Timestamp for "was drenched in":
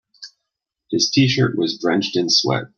1.59-2.27